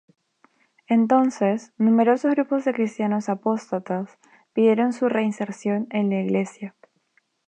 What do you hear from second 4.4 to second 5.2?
pidieron su